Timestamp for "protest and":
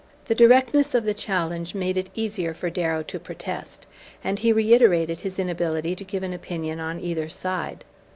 3.19-4.39